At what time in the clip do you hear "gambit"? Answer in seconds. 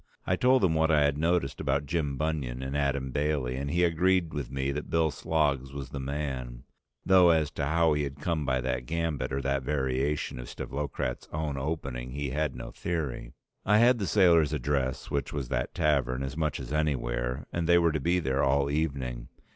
8.87-9.31